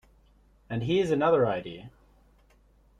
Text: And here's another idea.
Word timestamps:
And 0.67 0.81
here's 0.81 1.11
another 1.11 1.45
idea. 1.45 1.91